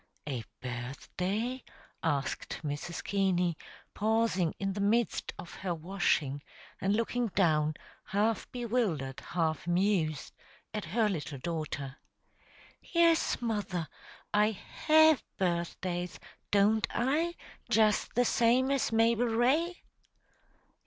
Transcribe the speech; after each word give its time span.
"A 0.27 0.43
birthday?" 0.63 1.63
asked 2.01 2.61
Mrs. 2.63 3.03
Keaney, 3.03 3.55
pausing 3.93 4.55
in 4.57 4.73
the 4.73 4.81
midst 4.81 5.31
of 5.37 5.53
her 5.57 5.75
washing, 5.75 6.41
and 6.79 6.95
looking 6.95 7.27
down, 7.27 7.75
half 8.05 8.51
bewildered, 8.51 9.19
half 9.19 9.67
amused, 9.67 10.33
at 10.73 10.85
her 10.85 11.07
little 11.07 11.37
daughter. 11.37 11.97
"Yes, 12.81 13.39
mother. 13.43 13.87
I 14.33 14.49
have 14.53 15.23
birthdays, 15.37 16.19
don't 16.49 16.87
I, 16.89 17.35
just 17.69 18.15
the 18.15 18.25
same 18.25 18.71
as 18.71 18.91
Mabel 18.91 19.27
Ray?" 19.27 19.83